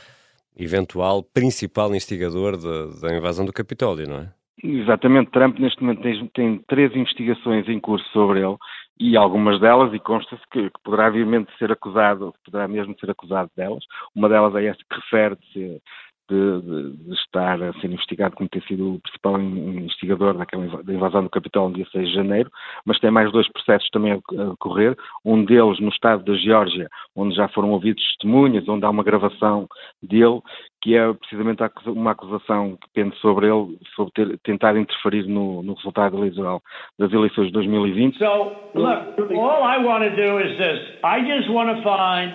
eventual 0.58 1.24
principal 1.24 1.96
instigador 1.96 2.58
da 2.58 3.16
invasão 3.16 3.46
do 3.46 3.54
Capitólio, 3.54 4.08
não 4.08 4.18
é? 4.18 4.34
Exatamente, 4.64 5.30
Trump 5.32 5.60
neste 5.60 5.82
momento 5.82 6.02
tem, 6.02 6.28
tem, 6.34 6.58
três 6.68 6.94
investigações 6.96 7.70
em 7.70 7.80
curso 7.80 8.06
sobre 8.12 8.40
ele 8.40 8.58
e 9.00 9.16
algumas 9.16 9.62
delas, 9.62 9.94
e 9.94 10.00
consta-se 10.00 10.42
que, 10.52 10.72
que, 10.72 10.82
poderá 10.84 11.08
obviamente 11.08 11.56
ser 11.60 11.72
acusado, 11.72 12.34
poderá 12.44 12.68
mesmo 12.68 12.98
ser 13.00 13.12
acusado 13.12 13.52
delas. 13.56 13.84
Uma 14.16 14.28
delas 14.28 14.56
é 14.56 14.66
essa 14.66 14.80
que 14.80 14.96
refere-se 14.96 15.82
de, 16.30 16.62
de, 16.62 16.98
de, 16.98 17.14
estar 17.14 17.62
a 17.62 17.74
ser 17.74 17.88
investigado 17.88 18.36
como 18.36 18.50
ter 18.50 18.62
sido 18.64 18.96
o 18.96 19.00
principal 19.00 19.40
investigador 19.40 20.38
daquela 20.38 20.84
da 20.84 20.94
invasão 20.94 21.24
do 21.24 21.30
Capitólio 21.30 21.70
no 21.70 21.76
dia 21.76 21.88
6 21.92 22.10
de 22.10 22.14
janeiro, 22.14 22.52
mas 22.86 23.00
tem 23.00 23.10
mais 23.10 23.32
dois 23.32 23.50
processos 23.52 23.90
também 23.90 24.12
a 24.12 24.44
decorrer, 24.44 24.96
um 25.24 25.44
deles 25.44 25.80
no 25.80 25.90
estado 25.90 26.24
da 26.24 26.38
Geórgia, 26.38 26.90
onde 27.16 27.36
já 27.36 27.48
foram 27.50 27.72
ouvidos 27.72 28.04
testemunhas, 28.04 28.68
onde 28.68 28.86
há 28.86 28.90
uma 28.90 29.04
gravação 29.04 29.68
dele, 30.02 30.42
que 30.82 30.96
é 30.96 31.14
precisamente 31.14 31.64
uma 31.88 32.12
acusação 32.12 32.78
que 32.78 32.88
pende 32.94 33.16
sobre 33.18 33.48
ele, 33.48 33.78
sobre 33.96 34.12
ter, 34.14 34.38
tentar 34.40 34.78
interferir 34.78 35.26
no, 35.28 35.64
no 35.64 35.74
resultado 35.74 36.18
eleitoral 36.18 36.62
das 37.00 37.12
eleições 37.12 37.48
de 37.48 37.54
2020. 37.54 38.18
So, 38.18 38.52
look, 38.76 39.34
all 39.34 39.64
I 39.64 39.84
want 39.84 40.04
to 40.04 40.16
do 40.16 40.40
is 40.40 40.58
this. 40.58 40.80
I 41.04 41.22
just 41.22 41.48
find 41.84 42.34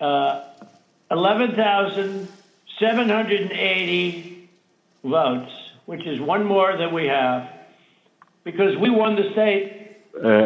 uh, 0.00 0.40
11,000 1.10 2.41
780 2.82 4.48
votes, 5.04 5.52
which 5.86 6.04
is 6.04 6.20
one 6.20 6.44
more 6.44 6.76
than 6.76 6.92
we 6.92 7.06
have, 7.06 7.48
because 8.44 8.76
we 8.80 8.90
won 8.90 9.14
the 9.14 9.30
state. 9.32 9.80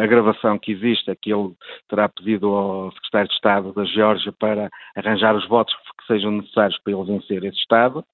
A 0.03 0.07
gravação 0.07 0.59
que 0.59 0.71
existe 0.71 1.11
é 1.11 1.17
que 1.17 1.33
ele 1.33 1.53
terá 1.89 2.09
pedido 2.09 2.47
ao 2.55 2.93
secretário 2.93 3.29
de 3.29 3.35
Estado 3.35 3.73
da 3.73 3.85
Geórgia 3.85 4.33
para 4.39 4.71
arranjar 4.95 5.35
os 5.35 5.49
votos 5.49 5.75
que 5.75 6.07
sejam 6.07 6.31
necessários 6.31 6.79
para 6.85 6.93
ele 6.93 7.05
vencer 7.05 7.43
esse 7.43 7.59
Estado. 7.59 8.05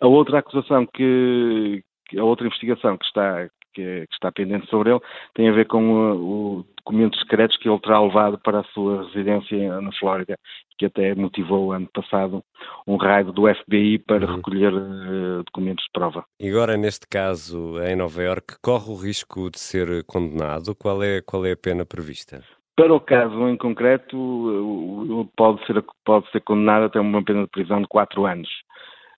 A 0.00 0.06
outra 0.06 0.38
acusação 0.38 0.86
que, 0.86 1.82
a 2.16 2.22
outra 2.22 2.46
investigação 2.46 2.96
que 2.96 3.06
está, 3.06 3.48
que, 3.72 3.82
é, 3.82 4.06
que, 4.06 4.14
está 4.14 4.30
pendente 4.32 4.68
sobre 4.68 4.90
ele, 4.90 5.00
tem 5.34 5.48
a 5.48 5.52
ver 5.52 5.66
com 5.66 5.92
o, 5.92 6.58
o 6.58 6.64
documentos 6.76 7.20
secretos 7.20 7.56
que 7.58 7.68
ele 7.68 7.78
terá 7.80 8.00
levado 8.00 8.38
para 8.38 8.60
a 8.60 8.64
sua 8.64 9.04
residência 9.04 9.80
na 9.80 9.92
Flórida, 9.92 10.38
que 10.78 10.86
até 10.86 11.14
motivou 11.14 11.72
ano 11.72 11.88
passado 11.92 12.42
um 12.86 12.96
raid 12.96 13.30
do 13.32 13.42
FBI 13.46 13.98
para 13.98 14.26
uhum. 14.26 14.36
recolher 14.36 14.72
uh, 14.72 15.42
documentos 15.44 15.84
de 15.84 15.90
prova. 15.92 16.24
E 16.40 16.48
agora, 16.48 16.76
neste 16.76 17.06
caso, 17.06 17.78
em 17.82 17.94
Nova 17.94 18.22
York, 18.22 18.54
corre 18.62 18.90
o 18.90 18.96
risco 18.96 19.50
de 19.50 19.58
ser 19.58 20.04
condenado? 20.04 20.74
Qual 20.74 21.02
é, 21.02 21.20
qual 21.20 21.44
é 21.44 21.52
a 21.52 21.56
pena 21.56 21.84
prevista? 21.84 22.42
Para 22.74 22.94
o 22.94 23.00
caso 23.00 23.48
em 23.48 23.56
concreto, 23.56 25.26
pode 25.36 25.66
ser, 25.66 25.84
pode 26.04 26.30
ser 26.30 26.40
condenado 26.42 26.84
até 26.84 27.00
uma 27.00 27.24
pena 27.24 27.42
de 27.42 27.48
prisão 27.48 27.82
de 27.82 27.88
quatro 27.88 28.24
anos. 28.24 28.48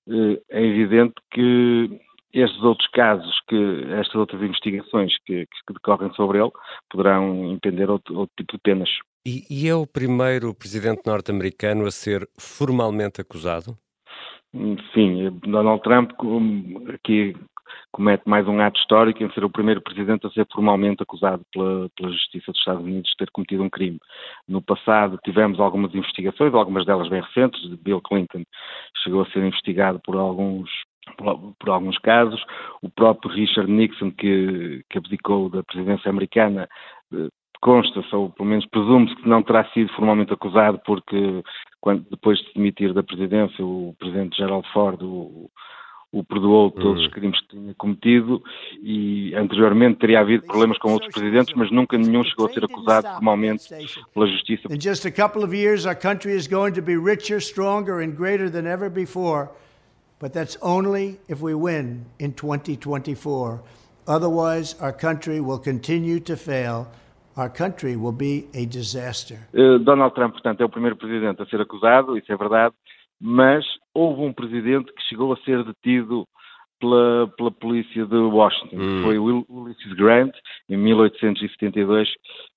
Eh, 0.08 0.40
é 0.50 0.64
evidente 0.64 1.12
que 1.30 1.90
estes 2.32 2.62
outros 2.62 2.88
casos, 2.88 3.40
que 3.48 3.84
estas 3.98 4.14
outras 4.14 4.42
investigações 4.42 5.16
que, 5.24 5.46
que 5.46 5.74
decorrem 5.74 6.12
sobre 6.14 6.38
ele, 6.38 6.50
poderão 6.90 7.52
impender 7.52 7.90
outro, 7.90 8.18
outro 8.18 8.34
tipo 8.36 8.52
de 8.52 8.58
penas. 8.62 8.90
E, 9.26 9.44
e 9.50 9.68
é 9.68 9.74
o 9.74 9.86
primeiro 9.86 10.54
presidente 10.54 11.02
norte-americano 11.06 11.86
a 11.86 11.90
ser 11.90 12.28
formalmente 12.38 13.20
acusado? 13.20 13.76
Sim, 14.94 15.30
Donald 15.44 15.82
Trump 15.82 16.10
aqui 16.92 17.36
comete 17.92 18.22
mais 18.26 18.46
um 18.48 18.60
ato 18.60 18.80
histórico 18.80 19.22
em 19.22 19.30
ser 19.32 19.44
o 19.44 19.50
primeiro 19.50 19.80
presidente 19.80 20.26
a 20.26 20.30
ser 20.30 20.46
formalmente 20.52 21.02
acusado 21.02 21.44
pela, 21.52 21.88
pela, 21.96 22.10
Justiça 22.10 22.50
dos 22.50 22.58
Estados 22.58 22.82
Unidos 22.82 23.10
de 23.10 23.16
ter 23.16 23.30
cometido 23.30 23.62
um 23.62 23.70
crime. 23.70 23.98
No 24.48 24.60
passado 24.60 25.18
tivemos 25.24 25.60
algumas 25.60 25.94
investigações, 25.94 26.54
algumas 26.54 26.84
delas 26.84 27.08
bem 27.08 27.22
recentes, 27.22 27.62
Bill 27.80 28.00
Clinton 28.00 28.42
chegou 29.04 29.22
a 29.22 29.30
ser 29.30 29.44
investigado 29.44 30.00
por 30.04 30.16
alguns 30.16 30.68
por, 31.16 31.54
por, 31.58 31.70
alguns 31.70 31.98
casos. 31.98 32.42
O 32.82 32.88
próprio 32.88 33.32
Richard 33.32 33.70
Nixon, 33.70 34.10
que, 34.12 34.84
que 34.88 34.98
abdicou 34.98 35.48
da 35.48 35.62
presidência 35.62 36.10
americana, 36.10 36.68
eh, 37.12 37.28
consta-se, 37.60 38.14
ou 38.14 38.30
pelo 38.30 38.48
menos 38.48 38.66
presume-se 38.66 39.14
que 39.16 39.28
não 39.28 39.42
terá 39.42 39.64
sido 39.70 39.92
formalmente 39.92 40.32
acusado, 40.32 40.80
porque 40.84 41.42
quando, 41.80 42.06
depois 42.10 42.38
de 42.38 42.46
se 42.46 42.54
demitir 42.54 42.92
da 42.92 43.02
presidência, 43.02 43.64
o 43.64 43.94
presidente 43.98 44.36
Gerald 44.36 44.66
Ford 44.72 45.02
o, 45.02 45.50
o 46.12 46.24
perdoou 46.24 46.70
todos 46.70 47.02
os 47.02 47.06
hum. 47.06 47.10
crimes 47.10 47.40
que 47.40 47.48
tinha 47.48 47.74
cometido 47.74 48.42
e 48.82 49.34
anteriormente 49.34 49.98
teria 49.98 50.20
havido 50.20 50.44
problemas 50.44 50.78
com 50.78 50.92
outros 50.92 51.12
presidentes, 51.12 51.54
mas 51.54 51.70
nunca 51.70 51.96
nenhum 51.96 52.24
chegou 52.24 52.46
a 52.46 52.52
ser 52.52 52.64
acusado 52.64 53.06
formalmente 53.08 53.64
pela 54.12 54.26
justiça. 54.26 54.72
In 54.72 54.80
just 54.80 55.06
a 55.06 55.12
couple 55.12 55.44
of 55.44 55.54
years 55.54 55.86
our 55.86 55.96
country 55.96 56.34
is 56.34 56.48
going 56.48 56.72
to 56.72 56.82
be 56.82 56.96
richer, 56.96 57.40
stronger 57.40 58.02
and 58.02 58.16
greater 58.16 58.50
than 58.50 58.66
ever 58.66 58.90
before. 58.90 59.50
But 60.20 60.34
that's 60.34 60.58
only 60.60 61.18
if 61.28 61.40
we 61.40 61.54
win 61.54 62.04
in 62.18 62.34
2024. 62.34 63.62
Otherwise, 64.06 64.76
our 64.78 64.92
country 64.92 65.40
will 65.40 65.58
continue 65.58 66.20
to 66.20 66.36
fail. 66.36 66.88
Our 67.36 67.48
country 67.48 67.96
will 67.96 68.12
be 68.12 68.46
a 68.52 68.66
disaster. 68.66 69.48
Uh, 69.54 69.78
Donald 69.78 70.14
Trump, 70.14 70.34
portanto, 70.34 70.60
é 70.60 70.64
o 70.64 70.68
primeiro 70.68 70.96
presidente 70.96 71.40
a 71.40 71.46
ser 71.46 71.60
acusado, 71.62 72.18
isso 72.18 72.30
é 72.30 72.36
verdade, 72.36 72.74
mas 73.18 73.64
houve 73.94 74.20
um 74.20 74.32
presidente 74.32 74.92
que 74.92 75.02
chegou 75.08 75.32
a 75.32 75.36
ser 75.38 75.64
detido 75.64 76.26
pela, 76.78 77.28
pela 77.38 77.50
polícia 77.50 78.04
de 78.04 78.16
Washington. 78.16 78.76
Hum. 78.76 79.02
Foi 79.02 79.18
Ulysses 79.18 79.92
Grant, 79.94 80.34
em 80.68 80.76
1872, 80.76 82.08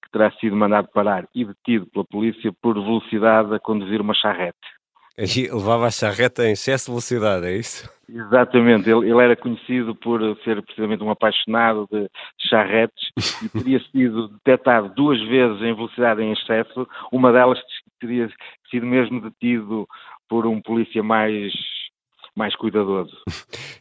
que 0.04 0.12
terá 0.12 0.32
sido 0.34 0.56
mandado 0.56 0.90
parar 0.90 1.30
e 1.34 1.46
detido 1.46 1.86
pela 1.88 2.04
polícia 2.04 2.52
por 2.62 2.74
velocidade 2.74 3.54
a 3.56 3.60
conduzir 3.60 4.02
uma 4.02 4.14
charrete. 4.14 4.58
E 5.18 5.48
levava 5.48 5.86
a 5.86 5.92
charreta 5.92 6.46
em 6.48 6.54
excesso 6.54 6.86
de 6.86 6.92
velocidade, 6.92 7.46
é 7.46 7.56
isso? 7.56 7.90
Exatamente, 8.10 8.90
ele, 8.90 9.10
ele, 9.10 9.22
era 9.22 9.36
conhecido 9.36 9.96
por 9.96 10.20
ser 10.44 10.62
precisamente 10.64 11.04
um 11.04 11.10
apaixonado 11.10 11.88
de 11.92 12.10
charretes 12.50 13.12
e 13.44 13.50
teria 13.50 13.80
sido 13.92 14.28
detectado 14.30 14.90
duas 14.96 15.20
vezes 15.22 15.62
em 15.62 15.76
velocidade 15.76 16.22
em 16.22 16.34
excesso, 16.34 16.88
uma 17.12 17.32
delas 17.32 17.60
teria 18.00 18.30
sido 18.70 18.86
mesmo 18.86 19.22
detido 19.22 19.88
por 20.28 20.46
um 20.46 20.62
polícia 20.62 21.02
mais, 21.02 21.54
mais 22.36 22.56
cuidadoso. 22.56 23.16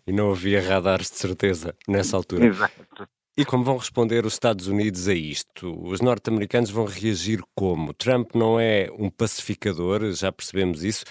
e 0.06 0.12
não 0.12 0.30
havia 0.30 0.60
radares 0.60 1.10
de 1.10 1.16
certeza 1.16 1.74
nessa 1.88 2.16
altura. 2.16 2.44
Exato. 2.44 3.08
E 3.34 3.46
como 3.46 3.64
vão 3.64 3.78
responder 3.78 4.26
os 4.26 4.34
Estados 4.34 4.66
Unidos 4.66 5.08
a 5.08 5.14
isto? 5.14 5.72
Os 5.86 6.02
norte-americanos 6.02 6.70
vão 6.70 6.84
reagir 6.84 7.40
como? 7.56 7.94
Trump 7.94 8.34
não 8.34 8.60
é 8.60 8.88
um 8.98 9.08
pacificador, 9.08 10.02
já 10.12 10.30
percebemos 10.30 10.84
isso. 10.84 11.06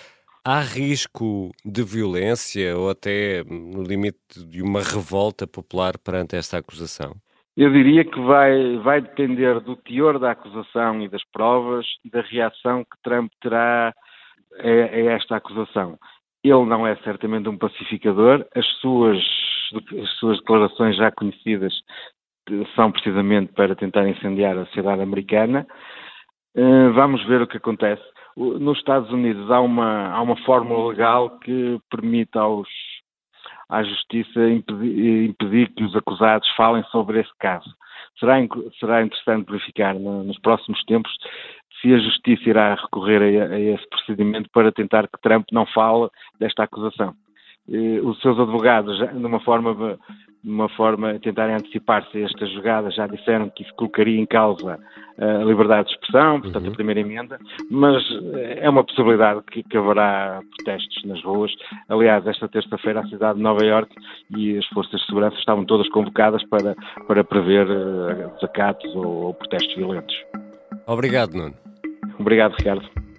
Há 0.46 0.60
risco 0.60 1.50
de 1.66 1.84
violência 1.84 2.78
ou 2.78 2.92
até 2.92 3.44
no 3.44 3.82
limite 3.82 4.46
de 4.48 4.62
uma 4.62 4.82
revolta 4.82 5.48
popular 5.48 5.98
perante 5.98 6.36
esta 6.36 6.60
acusação? 6.60 7.16
Eu 7.58 7.72
diria 7.72 8.06
que 8.06 8.20
vai, 8.22 8.78
vai 8.78 9.02
depender 9.02 9.60
do 9.60 9.76
teor 9.76 10.20
da 10.20 10.32
acusação 10.32 11.02
e 11.02 11.10
das 11.10 11.24
provas 11.32 11.88
e 12.06 12.10
da 12.10 12.22
reação 12.22 12.84
que 12.84 13.02
Trump 13.04 13.32
terá 13.42 13.96
a, 14.60 14.68
a 14.68 15.00
esta 15.16 15.38
acusação. 15.38 15.98
Ele 16.44 16.66
não 16.66 16.86
é 16.86 16.96
certamente 16.98 17.50
um 17.50 17.58
pacificador, 17.58 18.46
as 18.56 18.66
suas 18.80 19.18
as 19.74 20.10
suas 20.20 20.38
declarações 20.40 20.96
já 20.96 21.12
conhecidas 21.12 21.74
são 22.76 22.92
precisamente 22.92 23.54
para 23.54 23.76
tentar 23.76 24.08
incendiar 24.08 24.58
a 24.58 24.66
sociedade 24.66 25.02
americana. 25.02 25.66
Eh, 26.56 26.90
vamos 26.90 27.24
ver 27.26 27.42
o 27.42 27.48
que 27.48 27.58
acontece. 27.58 28.04
Nos 28.36 28.78
Estados 28.78 29.12
Unidos 29.12 29.50
há 29.52 29.60
uma, 29.60 30.10
há 30.10 30.22
uma 30.22 30.38
fórmula 30.44 30.90
legal 30.90 31.38
que 31.40 31.80
permite 31.90 32.38
aos, 32.38 32.68
à 33.70 33.84
Justiça 33.84 34.50
impedir, 34.50 35.30
impedir, 35.30 35.70
que 35.74 35.84
os 35.84 35.96
acusados 35.96 36.48
falem 36.56 36.84
sobre 36.86 37.20
esse 37.20 37.32
caso. 37.40 37.70
Será, 38.20 38.36
será 38.80 39.04
interessante 39.04 39.50
verificar 39.50 39.94
no, 39.96 40.24
nos 40.24 40.40
próximos 40.40 40.84
tempos 40.86 41.12
se 41.82 41.94
a 41.94 41.98
Justiça 41.98 42.50
irá 42.50 42.76
recorrer 42.76 43.42
a, 43.42 43.54
a, 43.54 43.60
esse 43.60 43.88
procedimento 43.90 44.50
para 44.54 44.72
tentar 44.72 45.08
que 45.08 45.22
Trump 45.22 45.46
não 45.52 45.66
fale 45.66 46.10
desta 46.40 46.64
acusação. 46.64 47.16
Eh, 47.70 48.00
os 48.02 48.20
seus 48.22 48.40
advogados, 48.40 48.98
de 48.98 49.26
uma 49.26 49.40
forma 49.40 49.98
de 50.44 50.50
uma 50.50 50.70
forma 50.70 51.12
a 51.12 51.20
tentarem 51.20 51.56
antecipar-se 51.56 52.18
a 52.18 52.26
esta 52.26 52.46
jogada, 52.48 52.90
já 52.90 53.06
disseram 53.06 53.50
que 53.50 53.62
isso 53.62 53.74
colocaria 53.76 54.20
em 54.20 54.26
causa 54.26 54.80
a 55.20 55.44
liberdade 55.44 55.90
de 55.90 55.94
expressão, 55.94 56.42
portanto 56.42 56.66
uhum. 56.66 56.72
a 56.72 56.76
primeira 56.76 57.00
emenda, 57.00 57.40
mas 57.70 58.04
é 58.58 58.68
uma 58.68 58.84
possibilidade 58.84 59.42
que, 59.52 59.62
que, 59.62 59.78
haverá 59.78 60.42
protestos 60.56 61.04
nas 61.06 61.24
ruas. 61.24 61.52
Aliás, 61.88 62.26
esta 62.26 62.48
terça-feira 62.48 63.02
a 63.02 63.08
cidade 63.08 63.38
de 63.38 63.44
Nova 63.44 63.64
Iorque 63.64 63.96
e 64.36 64.58
as 64.58 64.66
forças 64.68 65.00
de 65.00 65.06
segurança 65.06 65.38
estavam 65.38 65.64
todas 65.64 65.88
convocadas 65.90 66.44
para, 66.46 66.76
para 67.08 67.24
prever 67.24 67.68
uh, 67.70 68.34
desacatos 68.34 68.96
ou, 68.96 69.26
ou 69.26 69.34
protestos 69.36 69.76
violentos. 69.76 70.16
Obrigado, 70.88 71.34
Nuno. 71.34 71.54
Obrigado, 72.20 72.56
Ricardo. 72.58 73.11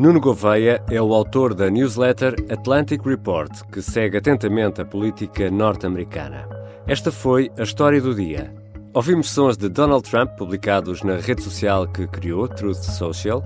Nuno 0.00 0.18
Gouveia 0.18 0.82
é 0.90 0.98
o 0.98 1.12
autor 1.12 1.52
da 1.52 1.68
newsletter 1.68 2.34
Atlantic 2.50 3.04
Report, 3.04 3.50
que 3.70 3.82
segue 3.82 4.16
atentamente 4.16 4.80
a 4.80 4.84
política 4.86 5.50
norte-americana. 5.50 6.48
Esta 6.86 7.12
foi 7.12 7.50
a 7.58 7.64
história 7.64 8.00
do 8.00 8.14
dia. 8.14 8.50
Ouvimos 8.94 9.28
sons 9.28 9.58
de 9.58 9.68
Donald 9.68 10.08
Trump 10.08 10.30
publicados 10.38 11.02
na 11.02 11.16
rede 11.16 11.42
social 11.42 11.86
que 11.86 12.06
criou, 12.06 12.48
Truth 12.48 12.78
Social, 12.78 13.44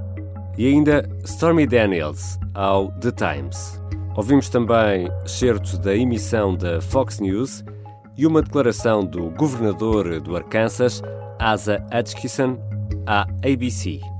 e 0.56 0.68
ainda 0.68 1.04
Stormy 1.24 1.66
Daniels 1.66 2.38
ao 2.54 2.92
The 3.00 3.10
Times. 3.10 3.82
Ouvimos 4.14 4.48
também 4.48 5.08
certos 5.26 5.76
da 5.76 5.96
emissão 5.96 6.54
da 6.54 6.80
Fox 6.80 7.18
News 7.18 7.64
e 8.16 8.28
uma 8.28 8.40
declaração 8.40 9.04
do 9.04 9.28
governador 9.30 10.20
do 10.20 10.36
Arkansas, 10.36 11.02
Asa 11.40 11.84
Hutchinson, 11.92 12.56
à 13.08 13.22
ABC. 13.44 14.13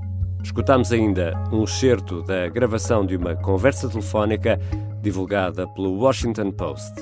Escutamos 0.45 0.91
ainda 0.91 1.33
um 1.51 1.63
excerto 1.63 2.21
da 2.21 2.47
gravação 2.47 3.03
de 3.03 3.17
uma 3.17 3.35
conversa 3.35 3.89
telefónica 3.89 4.59
divulgada 5.01 5.67
pelo 5.69 5.97
Washington 5.97 6.51
Post. 6.51 6.93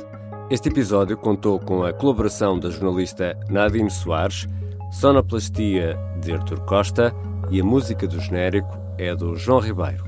Este 0.49 0.69
episódio 0.69 1.17
contou 1.17 1.59
com 1.59 1.83
a 1.83 1.91
colaboração 1.91 2.57
da 2.57 2.69
jornalista 2.69 3.37
Nadine 3.49 3.91
Soares, 3.91 4.47
sonoplastia 4.93 5.99
de 6.21 6.31
Artur 6.31 6.61
Costa 6.61 7.13
e 7.51 7.59
a 7.59 7.63
música 7.65 8.07
do 8.07 8.17
genérico 8.17 8.79
é 8.97 9.13
do 9.13 9.35
João 9.35 9.59
Ribeiro. 9.59 10.05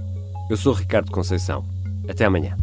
Eu 0.49 0.55
sou 0.55 0.71
Ricardo 0.71 1.11
Conceição. 1.11 1.65
Até 2.07 2.23
amanhã. 2.23 2.55